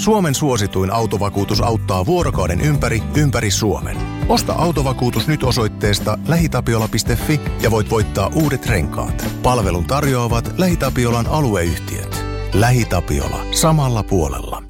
[0.00, 3.96] Suomen suosituin autovakuutus auttaa vuorokauden ympäri, ympäri Suomen.
[4.28, 9.24] Osta autovakuutus nyt osoitteesta lähitapiola.fi ja voit voittaa uudet renkaat.
[9.42, 12.24] Palvelun tarjoavat LähiTapiolan alueyhtiöt.
[12.54, 13.44] LähiTapiola.
[13.52, 14.62] Samalla puolella.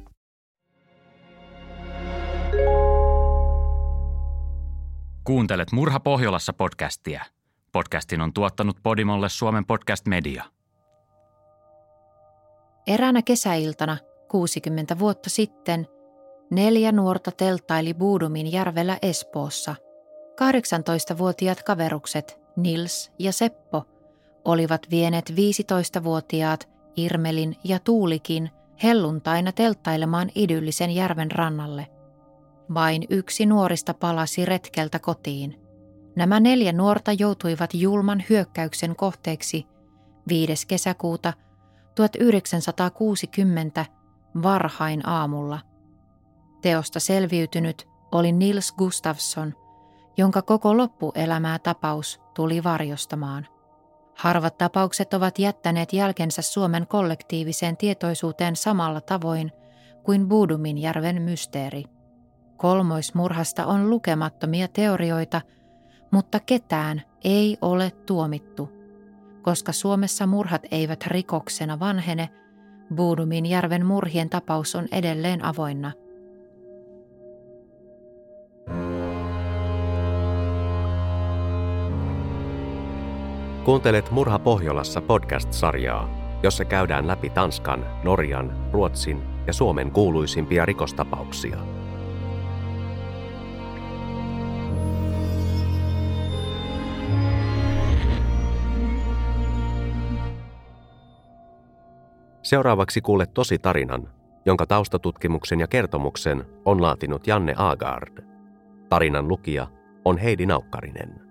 [5.23, 7.25] Kuuntelet Murha Pohjolassa podcastia.
[7.71, 10.43] Podcastin on tuottanut Podimolle Suomen podcast media.
[12.87, 13.97] Eräänä kesäiltana
[14.31, 15.87] 60 vuotta sitten
[16.51, 19.75] neljä nuorta telttaili Buudumin järvellä Espoossa.
[20.41, 23.83] 18-vuotiaat kaverukset Nils ja Seppo
[24.45, 28.49] olivat vieneet 15-vuotiaat Irmelin ja Tuulikin
[28.83, 31.87] helluntaina telttailemaan idyllisen järven rannalle.
[32.73, 35.59] Vain yksi nuorista palasi retkeltä kotiin.
[36.15, 39.65] Nämä neljä nuorta joutuivat julman hyökkäyksen kohteeksi
[40.27, 40.67] 5.
[40.67, 41.33] kesäkuuta
[41.95, 43.85] 1960
[44.43, 45.59] varhain aamulla.
[46.61, 49.53] Teosta selviytynyt oli Nils Gustafsson,
[50.17, 53.47] jonka koko loppuelämää tapaus tuli varjostamaan.
[54.17, 59.51] Harvat tapaukset ovat jättäneet jälkensä Suomen kollektiiviseen tietoisuuteen samalla tavoin
[60.03, 61.83] kuin Buudumin järven mysteeri.
[62.57, 65.41] Kolmoismurhasta on lukemattomia teorioita,
[66.11, 68.69] mutta ketään ei ole tuomittu.
[69.41, 72.29] Koska Suomessa murhat eivät rikoksena vanhene,
[72.95, 75.91] Buudumin järven murhien tapaus on edelleen avoinna.
[83.65, 86.09] Kuuntelet Murha Pohjolassa podcast-sarjaa,
[86.43, 91.80] jossa käydään läpi Tanskan, Norjan, Ruotsin ja Suomen kuuluisimpia rikostapauksia.
[102.51, 104.09] Seuraavaksi kuulet tosi tarinan,
[104.45, 108.23] jonka taustatutkimuksen ja kertomuksen on laatinut Janne Agard.
[108.89, 109.67] Tarinan lukija
[110.05, 111.21] on Heidi Naukkarinen.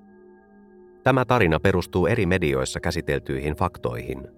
[1.02, 4.28] Tämä tarina perustuu eri medioissa käsiteltyihin faktoihin.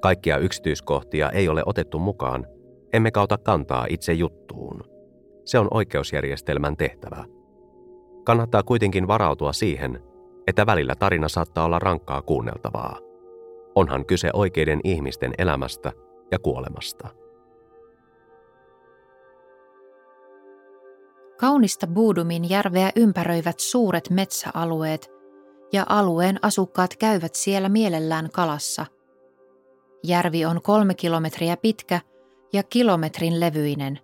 [0.00, 2.46] Kaikkia yksityiskohtia ei ole otettu mukaan,
[2.92, 4.84] emme kauta kantaa itse juttuun.
[5.44, 7.24] Se on oikeusjärjestelmän tehtävä.
[8.24, 10.02] Kannattaa kuitenkin varautua siihen,
[10.46, 12.98] että välillä tarina saattaa olla rankkaa kuunneltavaa.
[13.74, 15.92] Onhan kyse oikeiden ihmisten elämästä
[16.30, 17.08] ja kuolemasta.
[21.38, 25.10] Kaunista Buudumin järveä ympäröivät suuret metsäalueet
[25.72, 28.86] ja alueen asukkaat käyvät siellä mielellään kalassa.
[30.04, 32.00] Järvi on kolme kilometriä pitkä
[32.52, 33.98] ja kilometrin levyinen.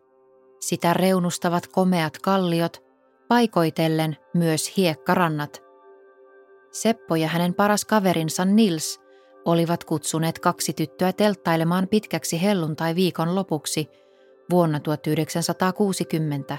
[0.61, 2.83] Sitä reunustavat komeat kalliot,
[3.29, 5.63] paikoitellen myös hiekkarannat.
[6.73, 9.02] Seppo ja hänen paras kaverinsa Nils
[9.45, 13.89] olivat kutsuneet kaksi tyttöä telttailemaan pitkäksi helluntai viikon lopuksi
[14.51, 16.59] vuonna 1960.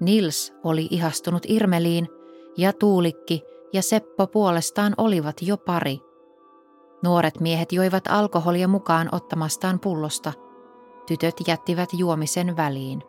[0.00, 2.08] Nils oli ihastunut Irmeliin
[2.56, 3.42] ja Tuulikki
[3.72, 5.98] ja Seppo puolestaan olivat jo pari.
[7.04, 10.32] Nuoret miehet joivat alkoholia mukaan ottamastaan pullosta.
[11.06, 13.02] Tytöt jättivät juomisen väliin.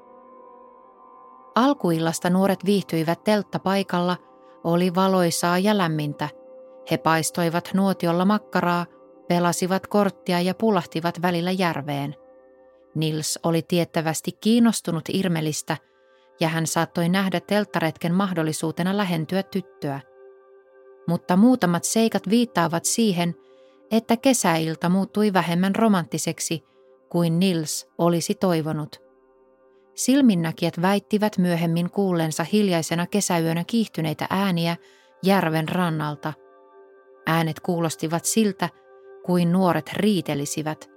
[1.56, 4.18] Alkuillasta nuoret viihtyivät telttapaikalla,
[4.64, 6.30] oli valoisaa ja lämmintä–
[6.92, 8.86] he paistoivat nuotiolla makkaraa,
[9.28, 12.16] pelasivat korttia ja pulahtivat välillä järveen.
[12.96, 15.78] Nils oli tiettävästi kiinnostunut Irmelistä
[16.40, 20.02] ja hän saattoi nähdä telttaretken mahdollisuutena lähentyä tyttöä.
[21.08, 23.36] Mutta muutamat seikat viittaavat siihen,
[23.92, 26.64] että kesäilta muuttui vähemmän romanttiseksi
[27.10, 29.02] kuin Nils olisi toivonut.
[29.96, 34.78] Silminnäkijät väittivät myöhemmin kuullensa hiljaisena kesäyönä kiihtyneitä ääniä
[35.24, 36.34] järven rannalta–
[37.26, 38.70] Äänet kuulostivat siltä,
[39.26, 40.90] kuin nuoret riitelisivät.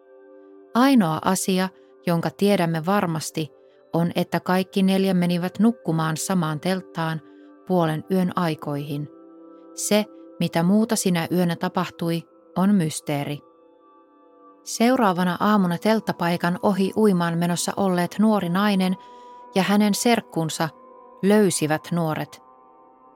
[0.74, 1.68] Ainoa asia,
[2.06, 3.50] jonka tiedämme varmasti,
[3.92, 7.20] on, että kaikki neljä menivät nukkumaan samaan telttaan
[7.66, 9.08] puolen yön aikoihin.
[9.74, 10.04] Se,
[10.40, 12.22] mitä muuta sinä yönä tapahtui,
[12.56, 13.38] on mysteeri.
[14.64, 18.96] Seuraavana aamuna telttapaikan ohi uimaan menossa olleet nuori nainen
[19.54, 20.68] ja hänen serkkunsa
[21.22, 22.42] löysivät nuoret.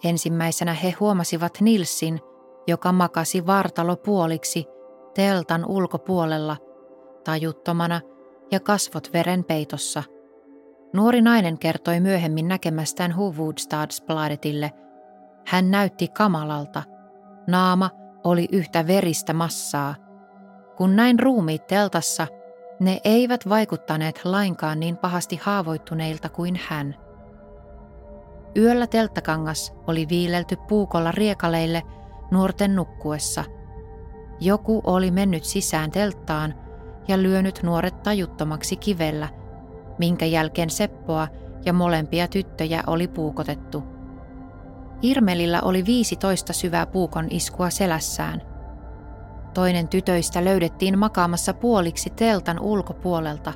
[0.05, 2.21] Ensimmäisenä he huomasivat Nilsin,
[2.71, 4.67] joka makasi vartalo puoliksi
[5.15, 6.57] teltan ulkopuolella,
[7.25, 8.01] tajuttomana
[8.53, 10.03] ja kasvot veren peitossa.
[10.93, 14.73] Nuori nainen kertoi myöhemmin näkemästään Huvudstadsbladetille.
[15.47, 16.83] Hän näytti kamalalta.
[17.47, 17.91] Naama
[18.25, 19.95] oli yhtä veristä massaa.
[20.77, 22.27] Kun näin ruumiit teltassa,
[22.81, 26.95] ne eivät vaikuttaneet lainkaan niin pahasti haavoittuneilta kuin hän.
[28.57, 31.83] Yöllä telttakangas oli viilelty puukolla riekaleille–
[32.31, 33.45] nuorten nukkuessa.
[34.41, 36.55] Joku oli mennyt sisään telttaan
[37.09, 39.29] ja lyönyt nuoret tajuttomaksi kivellä,
[39.99, 41.29] minkä jälkeen Seppoa
[41.65, 43.85] ja molempia tyttöjä oli puukotettu.
[45.03, 48.43] Irmelillä oli 15 syvää puukon iskua selässään.
[49.55, 53.53] Toinen tytöistä löydettiin makaamassa puoliksi teltan ulkopuolelta.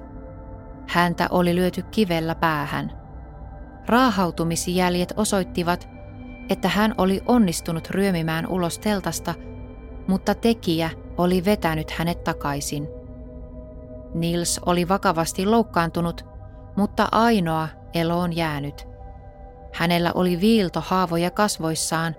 [0.89, 2.93] Häntä oli lyöty kivellä päähän.
[3.87, 5.89] Raahautumisjäljet osoittivat,
[6.49, 9.35] että hän oli onnistunut ryömimään ulos teltasta,
[10.07, 12.89] mutta tekijä oli vetänyt hänet takaisin.
[14.15, 16.25] Nils oli vakavasti loukkaantunut,
[16.77, 18.89] mutta ainoa eloon jäänyt.
[19.73, 22.17] Hänellä oli viiltohaavoja kasvoissaan,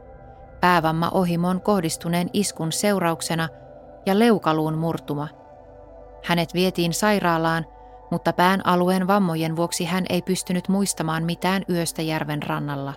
[0.61, 3.49] päävamma ohimoon kohdistuneen iskun seurauksena
[4.05, 5.27] ja leukaluun murtuma.
[6.23, 7.65] Hänet vietiin sairaalaan,
[8.11, 12.93] mutta pään alueen vammojen vuoksi hän ei pystynyt muistamaan mitään yöstä järven rannalla.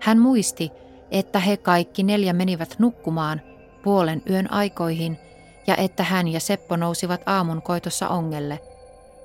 [0.00, 0.70] Hän muisti,
[1.10, 3.40] että he kaikki neljä menivät nukkumaan
[3.82, 5.18] puolen yön aikoihin
[5.66, 8.60] ja että hän ja Seppo nousivat aamun koitossa ongelle.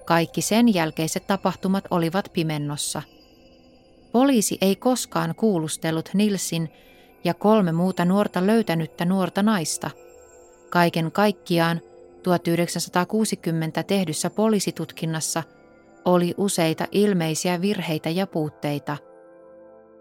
[0.05, 3.01] Kaikki sen jälkeiset tapahtumat olivat pimennossa.
[4.11, 6.69] Poliisi ei koskaan kuulustellut Nilsin
[7.23, 9.89] ja kolme muuta nuorta löytänyttä nuorta naista.
[10.69, 11.81] Kaiken kaikkiaan
[12.23, 15.43] 1960 tehdyssä poliisitutkinnassa
[16.05, 18.97] oli useita ilmeisiä virheitä ja puutteita.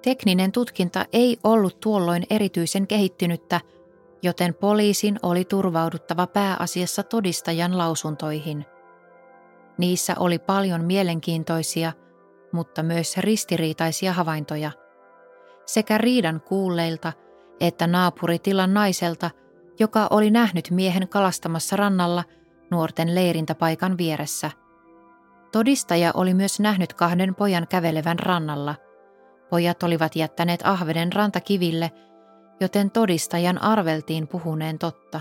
[0.02, 3.60] Tekninen tutkinta ei ollut tuolloin erityisen kehittynyttä,
[4.22, 8.66] joten poliisin oli turvauduttava pääasiassa todistajan lausuntoihin.
[9.78, 11.92] Niissä oli paljon mielenkiintoisia,
[12.52, 14.70] mutta myös ristiriitaisia havaintoja.
[15.66, 17.12] Sekä riidan kuulleilta
[17.60, 19.30] että naapuritilan naiselta,
[19.78, 22.24] joka oli nähnyt miehen kalastamassa rannalla
[22.70, 24.50] nuorten leirintäpaikan vieressä.
[25.52, 28.74] Todistaja oli myös nähnyt kahden pojan kävelevän rannalla.
[29.52, 31.90] Pojat olivat jättäneet ahveden rantakiville–
[32.62, 35.20] joten todistajan arveltiin puhuneen totta.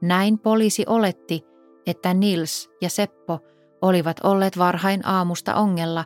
[0.00, 1.44] Näin poliisi oletti,
[1.86, 3.38] että Nils ja Seppo
[3.82, 6.04] olivat olleet varhain aamusta ongella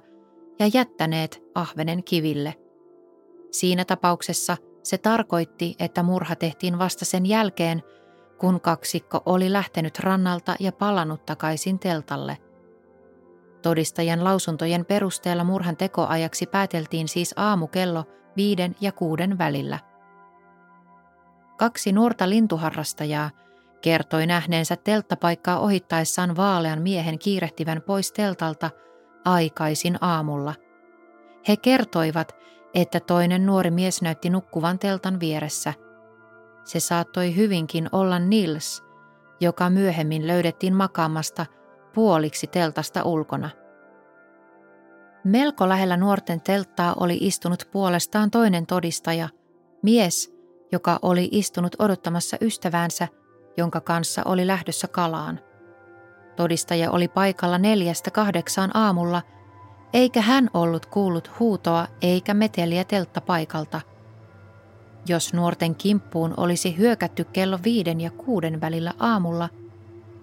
[0.59, 2.55] ja jättäneet ahvenen kiville.
[3.51, 7.83] Siinä tapauksessa se tarkoitti, että murha tehtiin vasta sen jälkeen,
[8.39, 12.39] kun kaksikko oli lähtenyt rannalta ja palannut takaisin teltalle.
[13.67, 18.05] Todistajan lausuntojen perusteella murhan tekoajaksi pääteltiin siis aamukello
[18.37, 19.79] viiden ja kuuden välillä.
[21.59, 23.31] Kaksi nuorta lintuharrastajaa
[23.83, 28.71] kertoi nähneensä telttapaikkaa ohittaessaan vaalean miehen kiirehtivän pois teltalta
[29.25, 30.55] aikaisin aamulla.
[31.49, 32.37] He kertoivat,
[32.75, 35.75] että toinen nuori mies näytti nukkuvan teltan vieressä.
[36.65, 38.85] Se saattoi hyvinkin olla Nils,
[39.41, 41.47] joka myöhemmin löydettiin makaamasta
[41.97, 43.51] puoliksi teltasta ulkona.
[45.25, 49.29] Melko lähellä nuorten telttaa oli istunut puolestaan toinen todistaja,
[49.83, 50.35] mies,
[50.73, 53.09] joka oli istunut odottamassa ystäväänsä,
[53.57, 55.41] jonka kanssa oli lähdössä kalaan.
[56.37, 59.23] Todistaja oli paikalla neljästä kahdeksaan aamulla,
[59.93, 63.81] eikä hän ollut kuullut huutoa eikä meteliä telttapaikalta.
[65.09, 69.49] Jos nuorten kimppuun olisi hyökätty kello viiden ja kuuden välillä aamulla,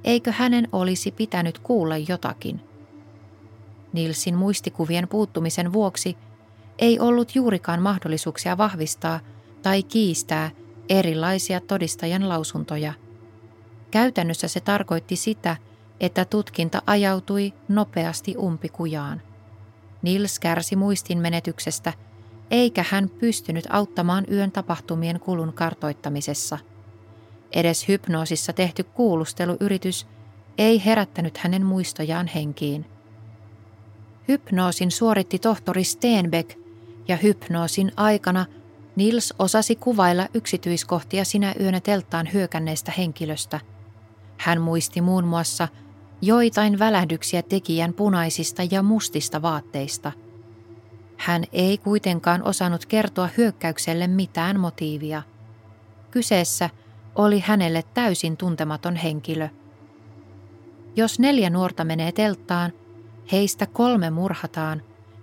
[0.04, 2.62] eikö hänen olisi pitänyt kuulla jotakin?
[3.94, 6.18] Nilsin muistikuvien puuttumisen vuoksi
[6.80, 9.20] ei ollut juurikaan mahdollisuuksia vahvistaa–
[9.64, 10.52] tai kiistää
[10.90, 12.94] erilaisia todistajan lausuntoja.
[13.92, 15.58] Käytännössä se tarkoitti sitä,
[16.00, 19.22] että tutkinta ajautui nopeasti umpikujaan.
[20.02, 21.94] Nils kärsi muistin menetyksestä,
[22.52, 26.60] eikä hän pystynyt auttamaan yön tapahtumien kulun kartoittamisessa.
[27.54, 30.08] Edes hypnoosissa tehty kuulusteluyritys
[30.58, 32.86] ei herättänyt hänen muistojaan henkiin.
[34.28, 36.58] Hypnoosin suoritti tohtori Steenbeck
[37.08, 38.46] ja hypnoosin aikana–
[38.96, 43.60] Nils osasi kuvailla yksityiskohtia sinä yönä telttaan hyökänneestä henkilöstä.
[44.38, 45.68] Hän muisti muun muassa
[46.22, 50.12] joitain välähdyksiä tekijän punaisista ja mustista vaatteista.
[51.18, 55.24] Hän ei kuitenkaan osannut kertoa hyökkäykselle mitään motiivia.
[56.12, 56.70] Kyseessä
[57.16, 59.50] oli hänelle täysin tuntematon henkilö.
[60.96, 62.74] Jos neljä nuorta menee telttaan,
[63.32, 64.82] heistä kolme murhataan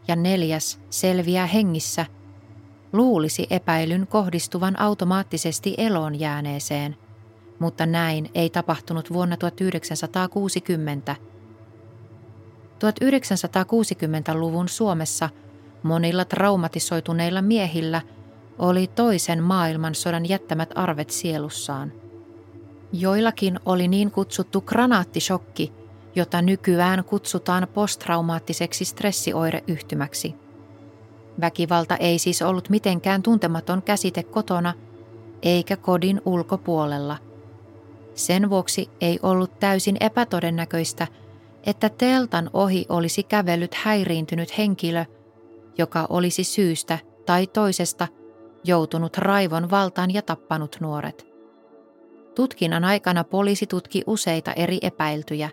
[0.08, 2.06] ja neljäs selviää hengissä–
[2.92, 6.96] luulisi epäilyn kohdistuvan automaattisesti eloon jääneeseen,
[7.58, 11.16] mutta näin ei tapahtunut vuonna 1960.
[12.74, 15.30] 1960-luvun Suomessa
[15.82, 18.02] monilla traumatisoituneilla miehillä
[18.60, 21.92] oli toisen maailmansodan jättämät arvet sielussaan.
[22.92, 25.72] Joillakin oli niin kutsuttu granaattisokki,
[26.14, 30.34] jota nykyään kutsutaan posttraumaattiseksi stressioireyhtymäksi–
[31.40, 34.74] Väkivalta ei siis ollut mitenkään tuntematon käsite kotona
[35.42, 37.16] eikä kodin ulkopuolella.
[38.14, 41.06] Sen vuoksi ei ollut täysin epätodennäköistä,
[41.66, 45.04] että teltan ohi olisi kävellyt häiriintynyt henkilö,
[45.78, 48.08] joka olisi syystä tai toisesta
[48.64, 51.26] joutunut raivon valtaan ja tappanut nuoret.
[52.34, 55.50] Tutkinnan aikana poliisi tutki useita eri epäiltyjä.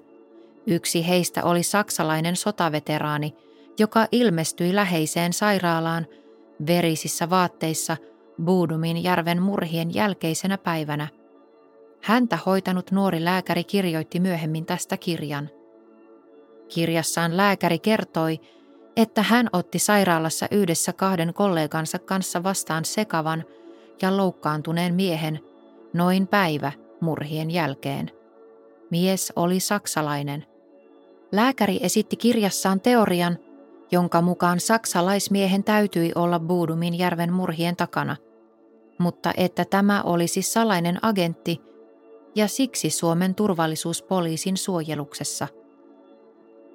[0.67, 3.35] Yksi heistä oli saksalainen sotaveteraani,
[3.79, 6.07] joka ilmestyi läheiseen sairaalaan
[6.67, 7.97] verisissä vaatteissa
[8.43, 11.07] Buudumin järven murhien jälkeisenä päivänä.
[12.01, 15.49] Häntä hoitanut nuori lääkäri kirjoitti myöhemmin tästä kirjan.
[16.73, 18.39] Kirjassaan lääkäri kertoi,
[18.97, 23.43] että hän otti sairaalassa yhdessä kahden kollegansa kanssa vastaan sekavan
[24.01, 25.39] ja loukkaantuneen miehen
[25.93, 28.11] noin päivä murhien jälkeen.
[28.91, 30.45] Mies oli saksalainen.
[31.31, 33.37] Lääkäri esitti kirjassaan teorian,
[33.91, 38.15] jonka mukaan saksalaismiehen täytyi olla Buudumin järven murhien takana,
[38.97, 41.61] mutta että tämä olisi salainen agentti
[42.35, 45.47] ja siksi Suomen turvallisuuspoliisin suojeluksessa.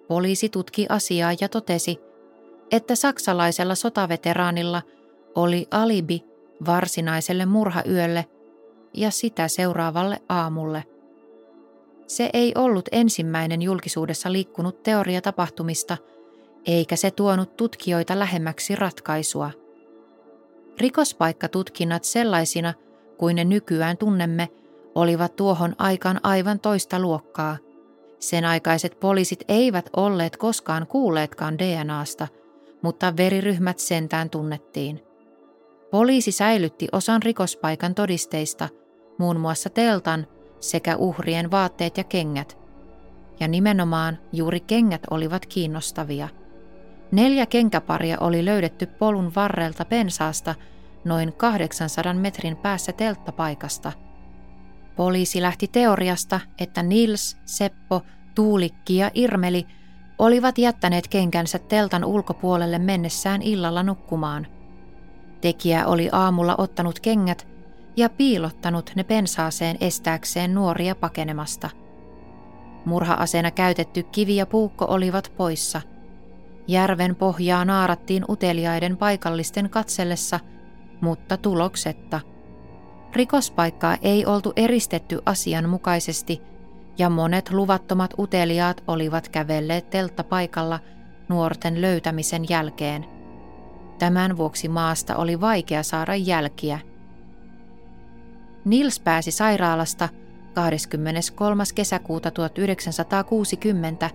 [0.08, 2.11] Poliisi tutki asiaa ja totesi,
[2.72, 4.82] että saksalaisella sotaveteraanilla
[5.34, 6.24] oli alibi
[6.66, 8.26] varsinaiselle murhayölle
[8.94, 10.84] ja sitä seuraavalle aamulle.
[12.06, 15.96] Se ei ollut ensimmäinen julkisuudessa liikkunut teoria tapahtumista,
[16.66, 19.50] eikä se tuonut tutkijoita lähemmäksi ratkaisua.
[20.80, 22.74] Rikospaikkatutkinnat sellaisina
[23.18, 24.48] kuin ne nykyään tunnemme
[24.94, 27.56] olivat tuohon aikaan aivan toista luokkaa.
[28.18, 32.28] Sen aikaiset poliisit eivät olleet koskaan kuulleetkaan DNAsta,
[32.82, 35.02] mutta veriryhmät sentään tunnettiin.
[35.90, 38.68] Poliisi säilytti osan rikospaikan todisteista–
[39.18, 40.26] muun muassa teltan
[40.60, 42.58] sekä uhrien vaatteet ja kengät.
[43.40, 46.28] Ja nimenomaan juuri kengät olivat kiinnostavia.
[47.12, 50.54] Neljä kenkäparia oli löydetty polun varrelta pensaasta
[51.04, 53.92] noin 800 metrin päässä telttapaikasta.
[54.96, 58.02] Poliisi lähti teoriasta, että Nils, Seppo,
[58.34, 59.66] Tuulikki ja Irmeli
[60.22, 64.46] olivat jättäneet kenkänsä teltan ulkopuolelle mennessään illalla nukkumaan.
[65.40, 67.48] Tekijä oli aamulla ottanut kengät
[67.96, 71.70] ja piilottanut ne pensaaseen estääkseen nuoria pakenemasta.
[72.84, 75.80] Murha-aseena käytetty kivi ja puukko olivat poissa.
[76.68, 80.40] Järven pohjaa naarattiin uteliaiden paikallisten katsellessa,
[81.00, 82.20] mutta tuloksetta.
[83.12, 86.42] Rikospaikkaa ei oltu eristetty asianmukaisesti
[86.98, 90.80] ja monet luvattomat uteliaat olivat kävelleet telttapaikalla
[91.28, 93.04] nuorten löytämisen jälkeen.
[93.98, 96.78] Tämän vuoksi maasta oli vaikea saada jälkiä–
[98.64, 100.08] Nils pääsi sairaalasta
[100.54, 101.64] 23.
[101.74, 104.10] kesäkuuta 1960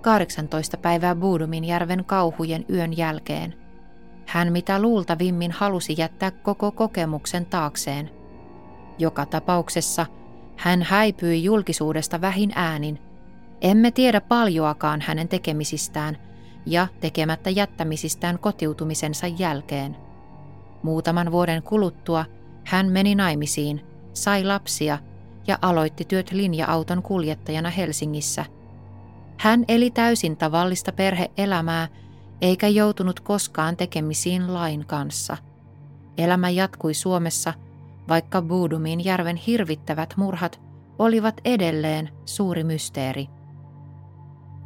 [0.00, 3.54] 18 päivää Buudumin järven kauhujen yön jälkeen.
[4.26, 8.10] Hän mitä luultavimmin halusi jättää koko kokemuksen taakseen.
[8.98, 10.06] Joka tapauksessa
[10.58, 12.98] hän häipyi julkisuudesta vähin äänin.
[13.60, 16.18] Emme tiedä paljoakaan hänen tekemisistään
[16.66, 19.96] ja tekemättä jättämisistään kotiutumisensa jälkeen.
[20.82, 22.24] Muutaman vuoden kuluttua–
[22.68, 24.98] hän meni naimisiin, sai lapsia
[25.46, 28.44] ja aloitti työt linja-auton kuljettajana Helsingissä.
[29.38, 31.88] Hän eli täysin tavallista perheelämää
[32.40, 35.36] eikä joutunut koskaan tekemisiin lain kanssa.
[36.18, 37.54] Elämä jatkui Suomessa,
[38.08, 40.60] vaikka Buudumin järven hirvittävät murhat
[40.98, 43.26] olivat edelleen suuri mysteeri.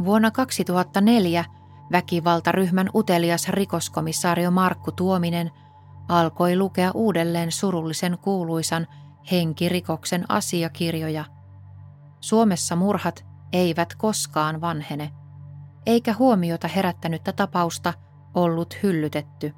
[0.05, 1.45] Vuonna 2004
[1.93, 5.51] väkivaltaryhmän utelias rikoskomissaario Markku Tuominen–
[6.09, 8.87] alkoi lukea uudelleen surullisen kuuluisan
[9.31, 11.25] henkirikoksen asiakirjoja.
[12.21, 15.11] Suomessa murhat eivät koskaan vanhene,
[15.87, 17.95] eikä huomiota herättänyttä tapausta
[18.35, 19.55] ollut hyllytetty.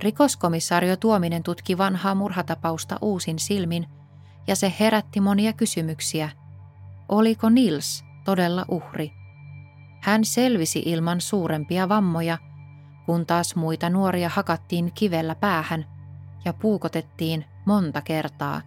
[0.00, 3.86] Rikoskomissario Tuominen tutki vanhaa murhatapausta uusin silmin
[4.46, 6.30] ja se herätti monia kysymyksiä.
[7.08, 9.12] Oliko Nils todella uhri?
[10.02, 12.38] Hän selvisi ilman suurempia vammoja–
[13.08, 15.86] kun taas muita nuoria hakattiin kivellä päähän
[16.44, 18.60] ja puukotettiin monta kertaa.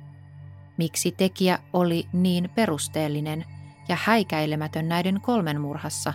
[0.78, 3.46] Miksi tekijä oli niin perusteellinen
[3.88, 6.14] ja häikäilemätön näiden kolmen murhassa,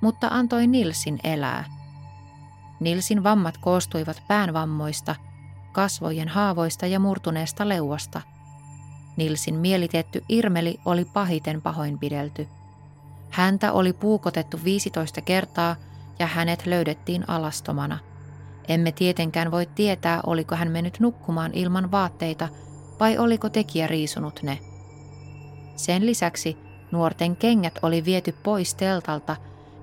[0.00, 1.79] mutta antoi Nilsin elää.
[2.80, 5.16] Nilsin vammat koostuivat päänvammoista,
[5.72, 8.20] kasvojen haavoista ja murtuneesta leuasta.
[9.16, 12.48] Nilsin mielitetty Irmeli oli pahiten pahoinpidelty.
[13.30, 15.76] Häntä oli puukotettu 15 kertaa–
[16.20, 17.98] ja hänet löydettiin alastomana.
[18.68, 22.48] Emme tietenkään voi tietää, oliko hän mennyt nukkumaan ilman vaatteita
[23.00, 24.58] vai oliko tekijä riisunut ne.
[25.76, 26.56] Sen lisäksi
[26.90, 29.36] nuorten kengät oli viety pois teltalta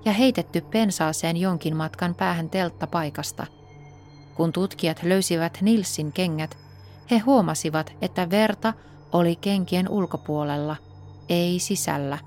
[0.08, 3.46] ja heitetty pensaaseen jonkin matkan päähän telttapaikasta.
[4.34, 6.58] Kun tutkijat löysivät Nilsin kengät,
[7.10, 8.74] he huomasivat, että verta
[9.12, 10.76] oli kenkien ulkopuolella,
[11.28, 12.18] ei sisällä.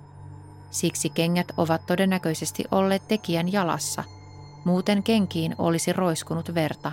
[0.71, 4.03] Siksi kengät ovat todennäköisesti olleet tekijän jalassa.
[4.65, 6.91] Muuten kenkiin olisi roiskunut verta.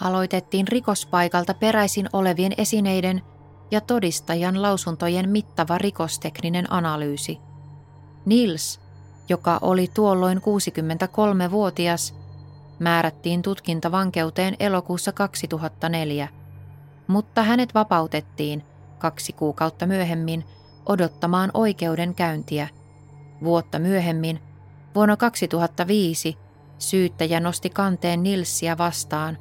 [0.00, 3.22] Aloitettiin rikospaikalta peräisin olevien esineiden
[3.70, 7.38] ja todistajan lausuntojen mittava rikostekninen analyysi.
[8.26, 8.87] Nils,
[9.28, 12.14] joka oli tuolloin 63-vuotias,
[12.78, 16.28] määrättiin tutkintavankeuteen elokuussa 2004,
[17.06, 18.62] mutta hänet vapautettiin
[18.98, 20.44] kaksi kuukautta myöhemmin
[20.86, 22.68] odottamaan oikeudenkäyntiä.
[23.42, 24.40] Vuotta myöhemmin,
[24.94, 26.38] vuonna 2005,
[26.78, 29.38] syyttäjä nosti kanteen Nilsiä vastaan,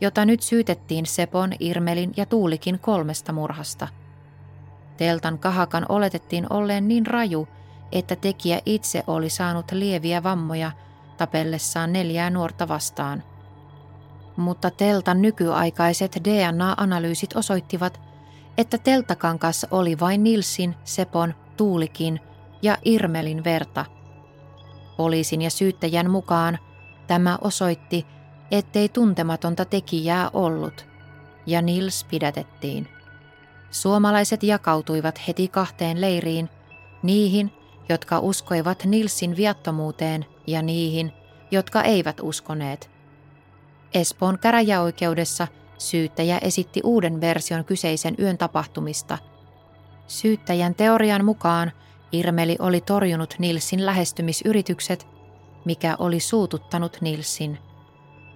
[0.00, 3.88] jota nyt syytettiin Sepon, Irmelin ja Tuulikin kolmesta murhasta.
[4.96, 7.48] Teltan kahakan oletettiin olleen niin raju,
[7.92, 10.72] että tekijä itse oli saanut lieviä vammoja
[11.16, 13.22] tapellessaan neljää nuorta vastaan.
[14.36, 18.00] Mutta Teltan nykyaikaiset DNA-analyysit osoittivat,
[18.58, 22.20] että telttakankas oli vain Nilsin, Sepon, Tuulikin
[22.62, 23.84] ja Irmelin verta.
[24.96, 26.58] Poliisin ja syyttäjän mukaan
[27.06, 28.06] tämä osoitti,
[28.50, 30.86] ettei tuntematonta tekijää ollut,
[31.46, 32.88] ja Nils pidätettiin.
[33.70, 36.48] Suomalaiset jakautuivat heti kahteen leiriin,
[37.02, 37.52] niihin,
[37.88, 41.12] jotka uskoivat Nilsin viattomuuteen ja niihin,
[41.50, 42.90] jotka eivät uskoneet.
[43.94, 49.18] Espoon käräjäoikeudessa syyttäjä esitti uuden version kyseisen yön tapahtumista.
[50.06, 51.72] Syyttäjän teorian mukaan
[52.12, 55.06] Irmeli oli torjunut Nilsin lähestymisyritykset,
[55.64, 57.58] mikä oli suututtanut Nilsin.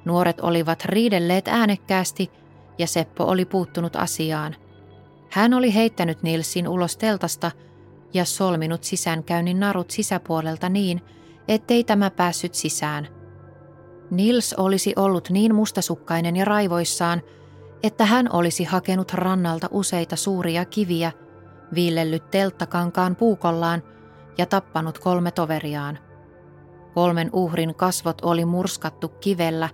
[0.04, 2.30] Nuoret olivat riidelleet äänekkäästi
[2.78, 4.56] ja Seppo oli puuttunut asiaan.
[5.30, 7.50] Hän oli heittänyt Nilsin ulos teltasta
[8.14, 11.00] ja solminut sisäänkäynnin narut sisäpuolelta niin,
[11.49, 13.09] ettei tämä päässyt sisään.
[14.11, 17.23] Nils olisi ollut niin mustasukkainen ja raivoissaan,
[17.83, 21.12] että hän olisi hakenut rannalta useita suuria kiviä,
[21.75, 23.83] viillellyt telttakankaan puukollaan
[24.38, 25.99] ja tappanut kolme toveriaan.
[26.94, 29.68] Kolmen uhrin kasvot oli murskattu kivellä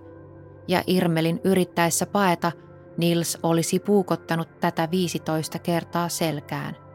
[0.67, 2.51] ja Irmelin yrittäessä paeta
[2.97, 6.90] Nils olisi puukottanut tätä 15 kertaa selkään.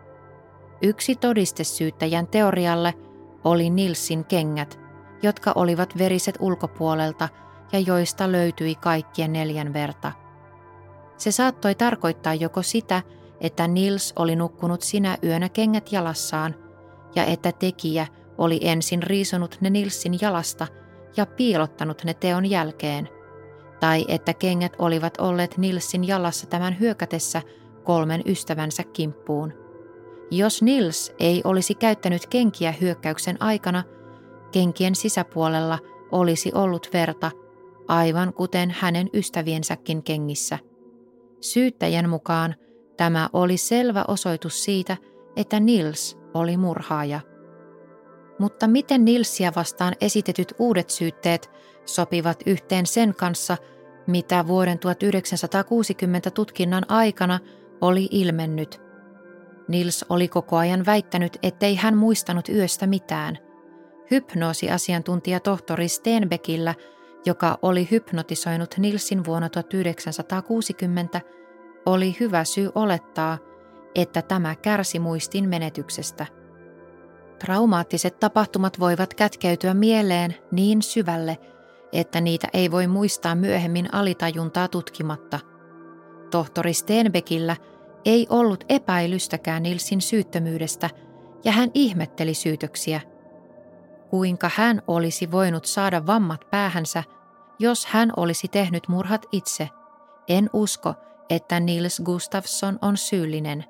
[0.83, 2.95] Yksi todistesyyttäjän teorialle
[3.45, 4.79] oli Nilsin kengät,
[5.23, 7.29] jotka olivat veriset ulkopuolelta
[7.73, 10.13] ja joista löytyi kaikkien neljän verta.
[11.17, 13.03] Se saattoi tarkoittaa joko sitä,
[13.41, 16.55] että Nils oli nukkunut sinä yönä kengät jalassaan
[17.15, 18.07] ja että tekijä
[18.39, 20.67] oli ensin riisonut ne Nilsin jalasta
[21.17, 23.09] ja piilottanut ne teon jälkeen,
[23.81, 27.43] tai että kengät olivat olleet Nilsin jalassa tämän hyökätessä
[27.85, 29.53] kolmen ystävänsä kimppuun–
[30.31, 33.85] jos Nils ei olisi käyttänyt kenkiä hyökkäyksen aikana,
[34.53, 35.79] kenkien sisäpuolella
[36.13, 37.31] olisi ollut verta,
[37.89, 40.59] aivan kuten hänen ystäviensäkin kengissä.
[41.41, 42.55] Syyttäjän mukaan
[42.97, 44.97] tämä oli selvä osoitus siitä,
[45.37, 47.21] että Nils oli murhaaja.
[48.39, 51.51] Mutta miten Nilsia vastaan esitetyt uudet syytteet
[51.85, 53.57] sopivat yhteen sen kanssa,
[54.07, 57.39] mitä vuoden 1960 tutkinnan aikana
[57.81, 58.81] oli ilmennyt–
[59.69, 63.39] Nils oli koko ajan väittänyt, ettei hän muistanut yöstä mitään.
[64.11, 66.75] Hypnoosiasiantuntija tohtori Stenbeckillä,
[67.27, 71.21] joka oli hypnotisoinut Nilsin vuonna 1960,
[71.87, 73.39] oli hyvä syy olettaa,
[73.95, 76.27] että tämä kärsi muistin menetyksestä.
[77.39, 81.39] Traumaattiset tapahtumat voivat kätkeytyä mieleen niin syvälle,
[81.93, 85.41] että niitä ei voi muistaa myöhemmin alitajuntaa tutkimatta.
[86.31, 87.57] Tohtori Stenbeckillä–
[88.07, 90.91] ei ollut epäilystäkään Nilsin syyttömyydestä
[91.45, 93.01] ja hän ihmetteli syytöksiä.
[94.11, 97.05] Kuinka hän olisi voinut saada vammat päähänsä,
[97.59, 99.69] jos hän olisi tehnyt murhat itse?
[100.29, 100.95] En usko,
[101.31, 103.65] että Nils Gustafsson on syyllinen.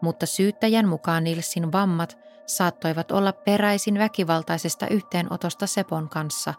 [0.00, 6.54] Mutta syyttäjän mukaan Nilsin vammat saattoivat olla peräisin väkivaltaisesta yhteenotosta Sepon kanssa.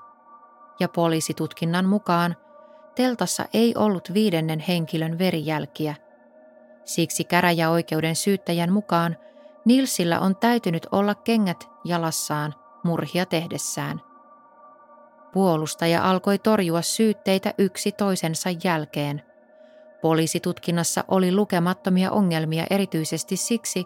[0.80, 2.36] Ja poliisitutkinnan mukaan
[2.96, 5.96] teltassa ei ollut viidennen henkilön verijälkiä–
[6.86, 9.18] Siksi käräjäoikeuden syyttäjän mukaan
[9.66, 14.02] Nilsillä on täytynyt olla kengät jalassaan murhia tehdessään.
[15.34, 19.22] Puolustaja alkoi torjua syytteitä yksi toisensa jälkeen.
[20.02, 23.86] Poliisitutkinnassa oli lukemattomia ongelmia erityisesti siksi,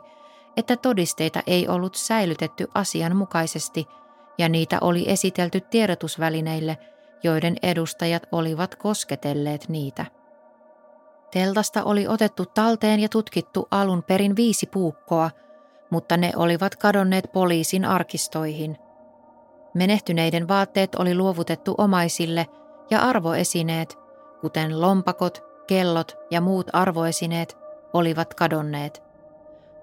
[0.57, 3.87] että todisteita ei ollut säilytetty asianmukaisesti
[4.37, 6.77] ja niitä oli esitelty tiedotusvälineille,
[7.23, 10.05] joiden edustajat olivat kosketelleet niitä.
[11.31, 15.29] Teltasta oli otettu talteen ja tutkittu alun perin viisi puukkoa,
[15.89, 18.77] mutta ne olivat kadonneet poliisin arkistoihin.
[19.73, 22.47] Menehtyneiden vaatteet oli luovutettu omaisille
[22.89, 23.97] ja arvoesineet,
[24.41, 27.57] kuten lompakot, kellot ja muut arvoesineet,
[27.93, 29.03] olivat kadonneet.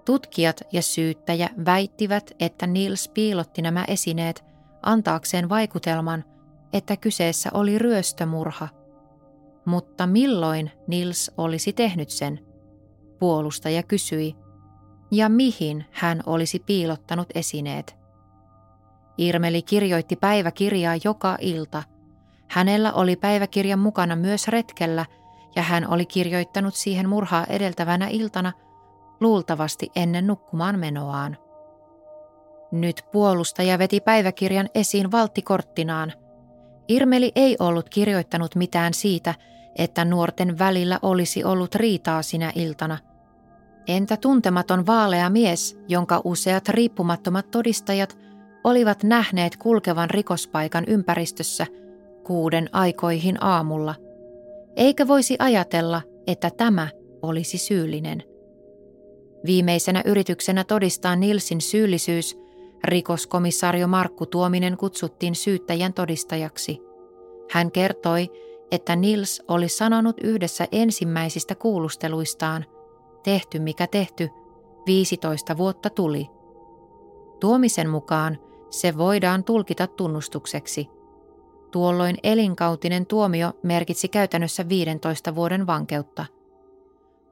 [0.05, 4.45] Tutkijat ja syyttäjä väittivät, että Nils piilotti nämä esineet
[4.83, 6.25] antaakseen vaikutelman,
[6.73, 8.69] että kyseessä oli ryöstömurha.
[9.65, 12.41] Mutta milloin Nils olisi tehnyt sen?
[13.19, 14.37] Puolustaja kysyi,
[15.11, 17.97] ja mihin hän olisi piilottanut esineet.
[19.19, 21.83] Irmeli kirjoitti päiväkirjaa joka ilta.
[22.49, 25.07] Hänellä oli päiväkirjan mukana myös retkellä,
[25.57, 28.53] ja hän oli kirjoittanut siihen murhaa edeltävänä iltana–
[29.21, 31.37] luultavasti ennen nukkumaan menoaan.
[32.73, 36.13] Nyt puolustaja veti päiväkirjan esiin valttikorttinaan.
[36.89, 39.35] Irmeli ei ollut kirjoittanut mitään siitä,
[39.77, 42.99] että nuorten välillä olisi ollut riitaa sinä iltana.
[43.89, 48.19] Entä tuntematon vaalea mies, jonka useat riippumattomat todistajat
[48.65, 51.67] olivat nähneet kulkevan rikospaikan ympäristössä
[52.25, 53.95] kuuden aikoihin aamulla?
[54.77, 56.89] Eikä voisi ajatella, että tämä
[57.23, 58.23] olisi syyllinen–
[59.47, 62.39] Viimeisenä yrityksenä todistaa Nilsin syyllisyys,
[62.85, 66.81] rikoskomissaario Markku Tuominen kutsuttiin syyttäjän todistajaksi.
[67.51, 68.31] Hän kertoi,
[68.75, 72.65] että Nils oli sanonut yhdessä ensimmäisistä kuulusteluistaan,
[73.23, 74.31] tehty mikä tehty,
[74.87, 76.31] 15 vuotta tuli.
[77.41, 78.39] Tuomisen mukaan
[78.71, 80.89] se voidaan tulkita tunnustukseksi.
[81.71, 86.27] Tuolloin elinkautinen tuomio merkitsi käytännössä 15 vuoden vankeutta–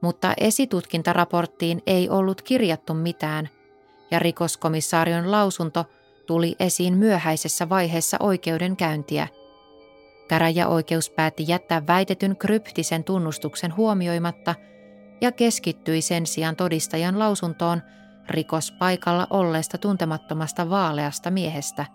[0.03, 3.49] mutta esitutkintaraporttiin ei ollut kirjattu mitään,
[4.11, 5.85] ja rikoskomissaarion lausunto
[6.27, 9.27] tuli esiin myöhäisessä vaiheessa oikeudenkäyntiä.
[10.33, 14.55] Käräjäoikeus päätti jättää väitetyn kryptisen tunnustuksen huomioimatta
[15.21, 17.81] ja keskittyi sen sijaan todistajan lausuntoon
[18.29, 21.85] rikospaikalla olleesta tuntemattomasta vaaleasta miehestä.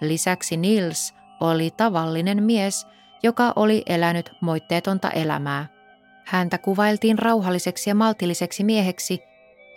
[0.00, 2.86] Lisäksi Nils oli tavallinen mies,
[3.22, 5.66] joka oli elänyt moitteetonta elämää.
[6.26, 9.20] Häntä kuvailtiin rauhalliseksi ja maltilliseksi mieheksi,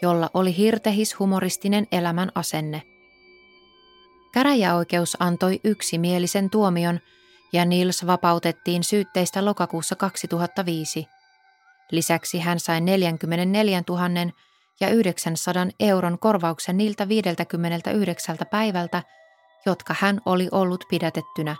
[0.01, 2.81] jolla oli hirtehis humoristinen elämän asenne.
[4.33, 6.99] Käräjäoikeus antoi yksimielisen tuomion
[7.53, 11.07] ja Nils vapautettiin syytteistä lokakuussa 2005.
[11.91, 14.03] Lisäksi hän sai 44 000
[14.79, 19.03] ja 900 euron korvauksen niiltä 59 päivältä,
[19.65, 21.55] jotka hän oli ollut pidätettynä.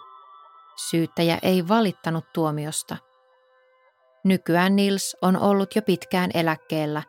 [0.90, 2.98] Syyttäjä ei valittanut tuomiosta.
[4.24, 7.04] Nykyään Nils on ollut jo pitkään eläkkeellä.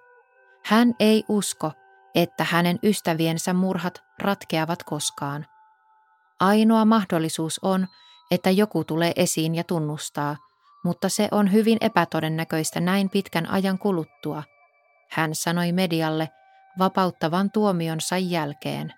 [0.65, 1.73] Hän ei usko,
[2.15, 5.47] että hänen ystäviensä murhat ratkeavat koskaan.
[6.41, 7.87] Ainoa mahdollisuus on,
[8.31, 10.37] että joku tulee esiin ja tunnustaa,
[10.85, 14.43] mutta se on hyvin epätodennäköistä näin pitkän ajan kuluttua,
[15.11, 16.29] hän sanoi medialle
[16.79, 18.93] vapauttavan tuomionsa jälkeen.